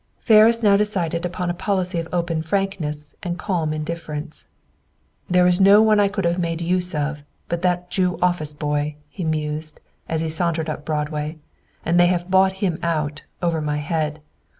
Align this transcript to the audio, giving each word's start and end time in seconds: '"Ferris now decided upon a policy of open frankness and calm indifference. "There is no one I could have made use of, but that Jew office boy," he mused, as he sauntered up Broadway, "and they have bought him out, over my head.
'"Ferris 0.27 0.63
now 0.63 0.75
decided 0.75 1.27
upon 1.27 1.51
a 1.51 1.53
policy 1.53 1.99
of 1.99 2.07
open 2.11 2.41
frankness 2.41 3.13
and 3.21 3.37
calm 3.37 3.71
indifference. 3.71 4.45
"There 5.29 5.45
is 5.45 5.61
no 5.61 5.79
one 5.83 5.99
I 5.99 6.07
could 6.07 6.25
have 6.25 6.39
made 6.39 6.59
use 6.59 6.95
of, 6.95 7.21
but 7.47 7.61
that 7.61 7.91
Jew 7.91 8.17
office 8.19 8.51
boy," 8.53 8.95
he 9.09 9.23
mused, 9.23 9.79
as 10.09 10.21
he 10.21 10.29
sauntered 10.29 10.71
up 10.71 10.85
Broadway, 10.85 11.37
"and 11.85 11.99
they 11.99 12.07
have 12.07 12.31
bought 12.31 12.53
him 12.63 12.79
out, 12.81 13.25
over 13.43 13.61
my 13.61 13.77
head. 13.77 14.21